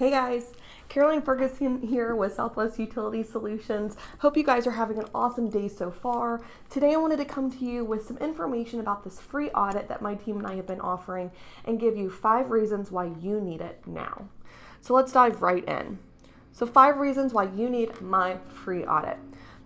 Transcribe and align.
Hey 0.00 0.10
guys, 0.10 0.54
Caroline 0.88 1.20
Ferguson 1.20 1.82
here 1.82 2.16
with 2.16 2.32
Southwest 2.32 2.78
Utility 2.78 3.22
Solutions. 3.22 3.98
Hope 4.20 4.34
you 4.34 4.42
guys 4.42 4.66
are 4.66 4.70
having 4.70 4.98
an 4.98 5.04
awesome 5.14 5.50
day 5.50 5.68
so 5.68 5.90
far. 5.90 6.40
Today 6.70 6.94
I 6.94 6.96
wanted 6.96 7.18
to 7.18 7.26
come 7.26 7.50
to 7.50 7.62
you 7.66 7.84
with 7.84 8.06
some 8.06 8.16
information 8.16 8.80
about 8.80 9.04
this 9.04 9.20
free 9.20 9.50
audit 9.50 9.88
that 9.88 10.00
my 10.00 10.14
team 10.14 10.38
and 10.38 10.46
I 10.46 10.54
have 10.54 10.66
been 10.66 10.80
offering 10.80 11.30
and 11.66 11.78
give 11.78 11.98
you 11.98 12.08
five 12.08 12.50
reasons 12.50 12.90
why 12.90 13.10
you 13.20 13.42
need 13.42 13.60
it 13.60 13.82
now. 13.86 14.24
So 14.80 14.94
let's 14.94 15.12
dive 15.12 15.42
right 15.42 15.68
in. 15.68 15.98
So, 16.52 16.66
five 16.66 16.96
reasons 16.96 17.32
why 17.34 17.44
you 17.44 17.68
need 17.68 18.00
my 18.00 18.38
free 18.38 18.84
audit. 18.84 19.18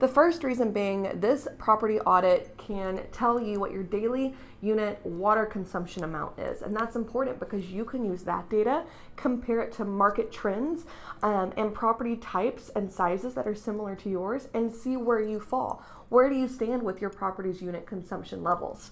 The 0.05 0.12
first 0.12 0.45
reason 0.45 0.71
being 0.71 1.18
this 1.18 1.48
property 1.57 1.98
audit 2.00 2.54
can 2.59 3.00
tell 3.11 3.41
you 3.41 3.59
what 3.59 3.73
your 3.73 3.82
daily 3.82 4.34
unit 4.61 5.00
water 5.03 5.46
consumption 5.46 6.04
amount 6.04 6.39
is. 6.39 6.61
And 6.61 6.76
that's 6.76 6.95
important 6.95 7.40
because 7.40 7.71
you 7.71 7.86
can 7.86 8.04
use 8.04 8.22
that 8.25 8.50
data, 8.50 8.85
compare 9.17 9.62
it 9.62 9.72
to 9.76 9.86
market 9.86 10.31
trends 10.31 10.85
um, 11.22 11.54
and 11.57 11.72
property 11.72 12.17
types 12.17 12.71
and 12.76 12.93
sizes 12.93 13.32
that 13.32 13.46
are 13.46 13.54
similar 13.54 13.96
to 13.96 14.11
yours, 14.11 14.48
and 14.53 14.71
see 14.71 14.98
where 14.98 15.22
you 15.22 15.40
fall. 15.40 15.82
Where 16.11 16.29
do 16.29 16.36
you 16.36 16.48
stand 16.48 16.82
with 16.82 17.00
your 17.00 17.09
property's 17.09 17.62
unit 17.62 17.86
consumption 17.86 18.43
levels? 18.43 18.90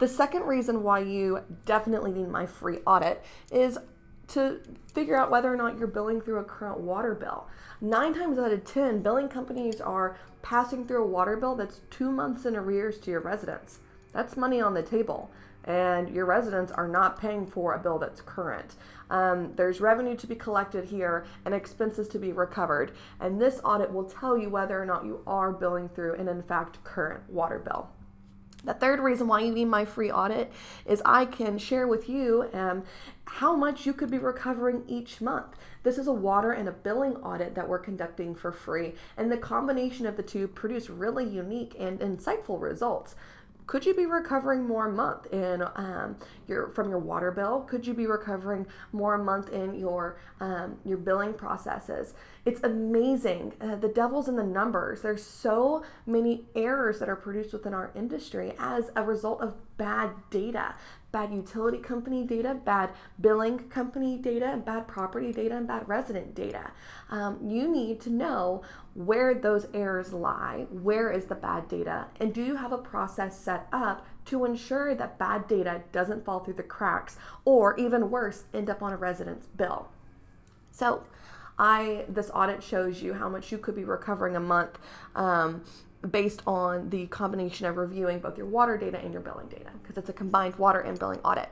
The 0.00 0.08
second 0.08 0.42
reason 0.42 0.82
why 0.82 0.98
you 0.98 1.40
definitely 1.64 2.12
need 2.12 2.28
my 2.28 2.44
free 2.44 2.80
audit 2.86 3.24
is 3.50 3.78
to 4.32 4.60
figure 4.92 5.16
out 5.16 5.30
whether 5.30 5.52
or 5.52 5.56
not 5.56 5.78
you're 5.78 5.86
billing 5.86 6.20
through 6.20 6.38
a 6.38 6.44
current 6.44 6.80
water 6.80 7.14
bill. 7.14 7.46
Nine 7.80 8.14
times 8.14 8.38
out 8.38 8.52
of 8.52 8.64
10, 8.64 9.02
billing 9.02 9.28
companies 9.28 9.80
are 9.80 10.16
passing 10.42 10.86
through 10.86 11.04
a 11.04 11.06
water 11.06 11.36
bill 11.36 11.54
that's 11.54 11.80
two 11.90 12.10
months 12.10 12.44
in 12.44 12.56
arrears 12.56 12.98
to 12.98 13.10
your 13.10 13.20
residents. 13.20 13.78
That's 14.12 14.36
money 14.36 14.60
on 14.60 14.74
the 14.74 14.82
table, 14.82 15.30
and 15.64 16.10
your 16.10 16.26
residents 16.26 16.72
are 16.72 16.88
not 16.88 17.20
paying 17.20 17.46
for 17.46 17.74
a 17.74 17.78
bill 17.78 17.98
that's 17.98 18.20
current. 18.20 18.74
Um, 19.10 19.52
there's 19.56 19.80
revenue 19.80 20.16
to 20.16 20.26
be 20.26 20.34
collected 20.34 20.86
here 20.86 21.26
and 21.44 21.54
expenses 21.54 22.08
to 22.08 22.18
be 22.18 22.32
recovered, 22.32 22.92
and 23.20 23.40
this 23.40 23.60
audit 23.64 23.92
will 23.92 24.04
tell 24.04 24.36
you 24.36 24.48
whether 24.48 24.80
or 24.80 24.86
not 24.86 25.04
you 25.04 25.20
are 25.26 25.52
billing 25.52 25.88
through 25.88 26.14
an 26.14 26.28
in 26.28 26.42
fact 26.42 26.82
current 26.84 27.28
water 27.28 27.58
bill. 27.58 27.88
The 28.64 28.74
third 28.74 29.00
reason 29.00 29.26
why 29.26 29.40
you 29.40 29.52
need 29.52 29.64
my 29.64 29.84
free 29.84 30.10
audit 30.10 30.52
is 30.86 31.02
I 31.04 31.24
can 31.24 31.58
share 31.58 31.88
with 31.88 32.08
you 32.08 32.48
um, 32.52 32.84
how 33.24 33.56
much 33.56 33.86
you 33.86 33.92
could 33.92 34.10
be 34.10 34.18
recovering 34.18 34.84
each 34.86 35.20
month. 35.20 35.56
This 35.82 35.98
is 35.98 36.06
a 36.06 36.12
water 36.12 36.52
and 36.52 36.68
a 36.68 36.72
billing 36.72 37.16
audit 37.16 37.56
that 37.56 37.68
we're 37.68 37.80
conducting 37.80 38.34
for 38.36 38.52
free, 38.52 38.94
and 39.16 39.32
the 39.32 39.36
combination 39.36 40.06
of 40.06 40.16
the 40.16 40.22
two 40.22 40.46
produce 40.46 40.88
really 40.88 41.28
unique 41.28 41.74
and 41.78 41.98
insightful 41.98 42.60
results 42.60 43.16
could 43.66 43.86
you 43.86 43.94
be 43.94 44.06
recovering 44.06 44.66
more 44.66 44.88
a 44.88 44.92
month 44.92 45.26
in 45.32 45.62
um, 45.76 46.16
your 46.46 46.68
from 46.70 46.90
your 46.90 46.98
water 46.98 47.30
bill? 47.30 47.60
Could 47.60 47.86
you 47.86 47.94
be 47.94 48.06
recovering 48.06 48.66
more 48.92 49.14
a 49.14 49.22
month 49.22 49.50
in 49.50 49.74
your 49.74 50.18
um, 50.40 50.78
your 50.84 50.98
billing 50.98 51.34
processes? 51.34 52.14
It's 52.44 52.62
amazing. 52.62 53.52
Uh, 53.60 53.76
the 53.76 53.88
devil's 53.88 54.28
in 54.28 54.36
the 54.36 54.44
numbers. 54.44 55.02
There's 55.02 55.24
so 55.24 55.84
many 56.06 56.46
errors 56.54 56.98
that 56.98 57.08
are 57.08 57.16
produced 57.16 57.52
within 57.52 57.72
our 57.72 57.92
industry 57.94 58.54
as 58.58 58.90
a 58.96 59.02
result 59.02 59.40
of 59.40 59.54
bad 59.82 60.10
data 60.30 60.74
bad 61.12 61.32
utility 61.32 61.78
company 61.78 62.24
data, 62.24 62.54
bad 62.64 62.90
billing 63.20 63.58
company 63.68 64.16
data, 64.16 64.60
bad 64.64 64.88
property 64.88 65.30
data, 65.30 65.56
and 65.56 65.68
bad 65.68 65.86
resident 65.86 66.34
data. 66.34 66.70
Um, 67.10 67.38
you 67.46 67.68
need 67.68 68.00
to 68.00 68.10
know 68.10 68.62
where 68.94 69.34
those 69.34 69.66
errors 69.74 70.12
lie, 70.12 70.66
where 70.70 71.12
is 71.12 71.26
the 71.26 71.34
bad 71.34 71.68
data, 71.68 72.06
and 72.18 72.32
do 72.34 72.42
you 72.42 72.56
have 72.56 72.72
a 72.72 72.78
process 72.78 73.38
set 73.38 73.68
up 73.72 74.06
to 74.24 74.44
ensure 74.44 74.94
that 74.94 75.18
bad 75.18 75.46
data 75.46 75.82
doesn't 75.92 76.24
fall 76.24 76.40
through 76.40 76.54
the 76.54 76.62
cracks 76.62 77.18
or 77.44 77.78
even 77.78 78.10
worse, 78.10 78.44
end 78.54 78.70
up 78.70 78.82
on 78.82 78.92
a 78.92 78.96
resident's 78.96 79.46
bill. 79.46 79.88
So, 80.70 81.04
I 81.58 82.06
this 82.08 82.30
audit 82.32 82.62
shows 82.62 83.02
you 83.02 83.12
how 83.12 83.28
much 83.28 83.52
you 83.52 83.58
could 83.58 83.76
be 83.76 83.84
recovering 83.84 84.36
a 84.36 84.40
month 84.40 84.78
um, 85.14 85.62
based 86.10 86.42
on 86.46 86.90
the 86.90 87.06
combination 87.06 87.66
of 87.66 87.76
reviewing 87.76 88.18
both 88.18 88.36
your 88.36 88.46
water 88.46 88.76
data 88.76 88.98
and 88.98 89.12
your 89.12 89.22
billing 89.22 89.48
data 89.48 89.70
because 89.80 89.96
it's 89.96 90.08
a 90.08 90.12
combined 90.12 90.56
water 90.56 90.80
and 90.80 90.98
billing 90.98 91.20
audit. 91.20 91.48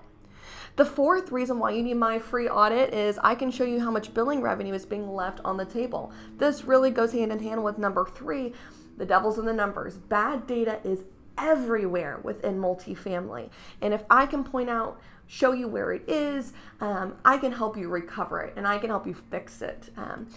The 0.76 0.84
fourth 0.84 1.30
reason 1.30 1.58
why 1.58 1.72
you 1.72 1.82
need 1.82 1.94
my 1.94 2.18
free 2.18 2.48
audit 2.48 2.94
is 2.94 3.18
I 3.22 3.34
can 3.34 3.50
show 3.50 3.64
you 3.64 3.80
how 3.80 3.90
much 3.90 4.14
billing 4.14 4.40
revenue 4.40 4.74
is 4.74 4.86
being 4.86 5.12
left 5.12 5.40
on 5.44 5.56
the 5.56 5.64
table. 5.64 6.12
This 6.38 6.64
really 6.64 6.90
goes 6.90 7.12
hand 7.12 7.32
in 7.32 7.40
hand 7.40 7.62
with 7.62 7.78
number 7.78 8.06
three 8.06 8.54
the 8.96 9.06
devil's 9.06 9.38
in 9.38 9.46
the 9.46 9.52
numbers. 9.52 9.96
Bad 9.96 10.46
data 10.46 10.78
is 10.84 11.04
everywhere 11.38 12.20
within 12.22 12.58
multifamily. 12.58 13.48
And 13.80 13.94
if 13.94 14.04
I 14.10 14.26
can 14.26 14.44
point 14.44 14.68
out, 14.68 15.00
show 15.26 15.52
you 15.52 15.68
where 15.68 15.92
it 15.92 16.06
is, 16.06 16.52
um, 16.80 17.16
I 17.24 17.38
can 17.38 17.52
help 17.52 17.78
you 17.78 17.88
recover 17.88 18.42
it 18.42 18.54
and 18.56 18.66
I 18.66 18.78
can 18.78 18.90
help 18.90 19.06
you 19.06 19.14
fix 19.30 19.62
it. 19.62 19.88
Um, 19.96 20.28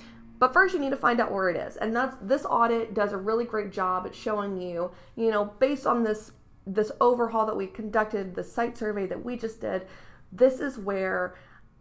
but 0.43 0.51
first, 0.51 0.73
you 0.73 0.79
need 0.81 0.89
to 0.89 0.97
find 0.97 1.21
out 1.21 1.31
where 1.31 1.49
it 1.49 1.55
is, 1.55 1.77
and 1.77 1.95
that's 1.95 2.17
this 2.21 2.43
audit 2.43 2.93
does 2.93 3.13
a 3.13 3.17
really 3.17 3.45
great 3.45 3.71
job 3.71 4.05
at 4.05 4.13
showing 4.13 4.59
you, 4.61 4.91
you 5.15 5.31
know, 5.31 5.45
based 5.57 5.87
on 5.87 6.03
this 6.03 6.33
this 6.67 6.91
overhaul 6.99 7.45
that 7.45 7.55
we 7.55 7.65
conducted, 7.65 8.35
the 8.35 8.43
site 8.43 8.77
survey 8.77 9.05
that 9.05 9.23
we 9.23 9.37
just 9.37 9.61
did, 9.61 9.87
this 10.33 10.59
is 10.59 10.77
where 10.77 11.35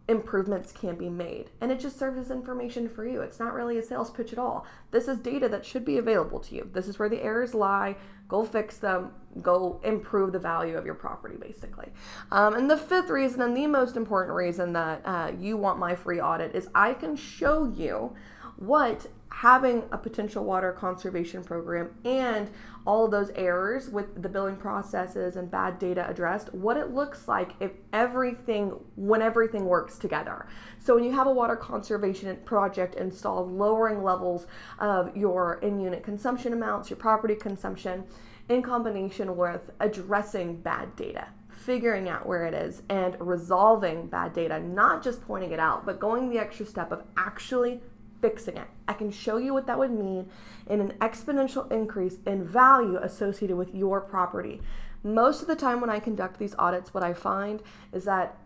improvements 0.07 0.71
can 0.71 0.95
be 0.95 1.09
made. 1.09 1.49
And 1.59 1.73
it 1.73 1.79
just 1.81 1.99
serves 1.99 2.17
as 2.17 2.31
information 2.31 2.87
for 2.87 3.05
you. 3.05 3.19
It's 3.21 3.37
not 3.37 3.53
really 3.53 3.79
a 3.79 3.83
sales 3.83 4.09
pitch 4.09 4.31
at 4.31 4.39
all. 4.39 4.65
This 4.91 5.09
is 5.09 5.17
data 5.17 5.49
that 5.49 5.65
should 5.65 5.83
be 5.83 5.97
available 5.97 6.39
to 6.39 6.55
you. 6.55 6.69
This 6.71 6.87
is 6.87 6.97
where 6.97 7.09
the 7.09 7.21
errors 7.21 7.53
lie. 7.53 7.97
Go 8.29 8.45
fix 8.45 8.77
them. 8.77 9.11
Go 9.41 9.81
improve 9.83 10.31
the 10.31 10.39
value 10.39 10.77
of 10.77 10.85
your 10.85 10.95
property, 10.95 11.35
basically. 11.35 11.89
Um, 12.31 12.53
and 12.53 12.69
the 12.69 12.77
fifth 12.77 13.09
reason, 13.09 13.41
and 13.41 13.55
the 13.55 13.67
most 13.67 13.97
important 13.97 14.35
reason 14.35 14.71
that 14.73 15.01
uh, 15.05 15.31
you 15.37 15.57
want 15.57 15.79
my 15.79 15.95
free 15.95 16.21
audit, 16.21 16.55
is 16.55 16.69
I 16.73 16.93
can 16.93 17.15
show 17.15 17.65
you 17.65 18.13
what 18.57 19.07
having 19.29 19.83
a 19.91 19.97
potential 19.97 20.43
water 20.43 20.71
conservation 20.71 21.43
program 21.43 21.89
and 22.05 22.49
all 22.85 23.05
of 23.05 23.11
those 23.11 23.31
errors 23.31 23.89
with 23.89 24.21
the 24.21 24.29
billing 24.29 24.55
processes 24.55 25.35
and 25.35 25.49
bad 25.49 25.79
data 25.79 26.07
addressed, 26.07 26.53
what 26.53 26.77
it 26.77 26.93
looks 26.93 27.27
like 27.27 27.53
if 27.59 27.71
everything, 27.93 28.69
when 28.95 29.21
everything 29.21 29.65
works 29.65 29.97
together. 29.97 30.45
So, 30.79 30.95
when 30.95 31.03
you 31.03 31.11
have 31.13 31.27
a 31.27 31.31
water 31.31 31.55
conservation 31.55 32.37
project 32.45 32.95
installed, 32.95 33.51
lowering 33.51 34.03
levels 34.03 34.45
of 34.79 35.15
your 35.17 35.55
in 35.55 35.79
unit 35.79 36.03
consumption 36.03 36.53
amounts, 36.53 36.89
your 36.89 36.97
property 36.97 37.35
consumption, 37.35 38.03
in 38.49 38.61
combination 38.61 39.35
with 39.35 39.71
addressing 39.79 40.61
bad 40.61 40.95
data 40.95 41.27
figuring 41.53 42.09
out 42.09 42.25
where 42.25 42.45
it 42.45 42.53
is 42.53 42.81
and 42.89 43.15
resolving 43.19 44.07
bad 44.07 44.33
data, 44.33 44.59
not 44.59 45.01
just 45.01 45.25
pointing 45.25 45.51
it 45.51 45.59
out, 45.59 45.85
but 45.85 45.97
going 45.97 46.29
the 46.29 46.37
extra 46.37 46.65
step 46.65 46.91
of 46.91 47.03
actually 47.15 47.79
fixing 48.23 48.55
it. 48.55 48.67
I 48.87 48.93
can 48.93 49.11
show 49.11 49.35
you 49.35 49.53
what 49.53 49.67
that 49.67 49.77
would 49.77 49.91
mean 49.91 50.29
in 50.69 50.79
an 50.79 50.93
exponential 51.01 51.69
increase 51.69 52.19
in 52.25 52.47
value 52.47 52.95
associated 52.95 53.57
with 53.57 53.75
your 53.75 53.99
property. 53.99 54.61
Most 55.03 55.41
of 55.41 55.49
the 55.49 55.57
time, 55.57 55.81
when 55.81 55.89
I 55.89 55.99
conduct 55.99 56.39
these 56.39 56.55
audits, 56.57 56.93
what 56.93 57.03
I 57.03 57.13
find 57.13 57.61
is 57.91 58.05
that 58.05 58.37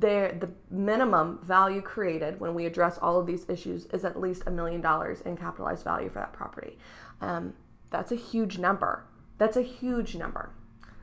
the 0.00 0.48
minimum 0.70 1.38
value 1.42 1.82
created 1.82 2.40
when 2.40 2.54
we 2.54 2.64
address 2.64 2.96
all 2.96 3.20
of 3.20 3.26
these 3.26 3.44
issues 3.46 3.84
is 3.92 4.06
at 4.06 4.18
least 4.18 4.42
a 4.46 4.50
million 4.50 4.80
dollars 4.80 5.20
in 5.20 5.36
capitalized 5.36 5.84
value 5.84 6.08
for 6.08 6.20
that 6.20 6.32
property. 6.32 6.78
Um, 7.20 7.52
that's 7.90 8.12
a 8.12 8.16
huge 8.16 8.56
number. 8.56 9.04
That's 9.36 9.58
a 9.58 9.62
huge 9.62 10.16
number. 10.16 10.48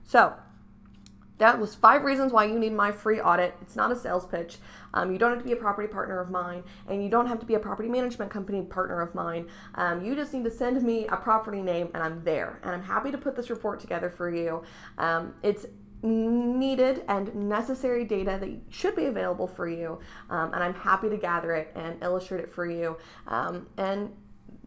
So, 0.04 0.34
that 1.44 1.60
was 1.60 1.76
five 1.76 2.06
reasons 2.06 2.32
why 2.32 2.46
you 2.46 2.58
need 2.58 2.72
my 2.72 2.90
free 2.90 3.20
audit. 3.20 3.54
It's 3.62 3.76
not 3.76 3.92
a 3.92 3.98
sales 3.98 4.26
pitch. 4.26 4.60
Um, 4.94 5.12
you 5.12 5.18
don't 5.18 5.32
have 5.32 5.40
to 5.40 5.46
be 5.46 5.52
a 5.52 5.58
property 5.58 5.90
partner 5.90 6.22
of 6.22 6.32
mine, 6.32 6.64
and 6.88 7.04
you 7.04 7.10
don't 7.10 7.28
have 7.28 7.38
to 7.42 7.46
be 7.46 7.56
a 7.56 7.60
property 7.60 7.90
management 7.90 8.32
company 8.32 8.62
partner 8.62 9.02
of 9.02 9.14
mine. 9.14 9.50
Um, 9.76 10.06
you 10.06 10.16
just 10.16 10.34
need 10.34 10.46
to 10.46 10.52
send 10.52 10.82
me 10.84 11.06
a 11.08 11.18
property 11.18 11.62
name, 11.62 11.90
and 11.94 12.02
I'm 12.02 12.24
there. 12.24 12.62
And 12.64 12.72
I'm 12.72 12.82
happy 12.82 13.12
to 13.12 13.18
put 13.18 13.36
this 13.36 13.50
report 13.50 13.82
together 13.82 14.10
for 14.10 14.34
you. 14.34 14.64
Um, 14.98 15.34
it's 15.44 15.66
needed 16.02 17.04
and 17.10 17.36
necessary 17.36 18.06
data 18.06 18.38
that 18.40 18.50
should 18.70 18.96
be 18.96 19.08
available 19.08 19.48
for 19.48 19.68
you, 19.68 20.00
um, 20.30 20.54
and 20.54 20.64
I'm 20.64 20.74
happy 20.74 21.10
to 21.10 21.18
gather 21.18 21.52
it 21.52 21.74
and 21.76 22.02
illustrate 22.02 22.40
it 22.40 22.54
for 22.54 22.66
you. 22.66 22.96
Um, 23.28 23.68
and 23.78 24.14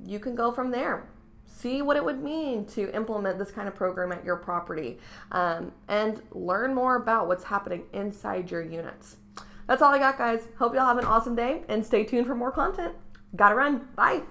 you 0.04 0.18
can 0.18 0.34
go 0.34 0.52
from 0.52 0.70
there 0.70 1.08
see 1.46 1.82
what 1.82 1.96
it 1.96 2.04
would 2.04 2.22
mean 2.22 2.64
to 2.66 2.94
implement 2.94 3.38
this 3.38 3.50
kind 3.50 3.68
of 3.68 3.74
program 3.74 4.12
at 4.12 4.24
your 4.24 4.36
property 4.36 4.98
um, 5.32 5.72
and 5.88 6.22
learn 6.32 6.74
more 6.74 6.96
about 6.96 7.28
what's 7.28 7.44
happening 7.44 7.84
inside 7.92 8.50
your 8.50 8.62
units. 8.62 9.16
That's 9.66 9.82
all 9.82 9.92
I 9.92 9.98
got, 9.98 10.18
guys. 10.18 10.48
Hope 10.58 10.74
y'all 10.74 10.86
have 10.86 10.98
an 10.98 11.04
awesome 11.04 11.34
day 11.34 11.62
and 11.68 11.84
stay 11.84 12.04
tuned 12.04 12.26
for 12.26 12.34
more 12.34 12.52
content. 12.52 12.94
Gotta 13.34 13.54
run. 13.54 13.88
Bye. 13.96 14.22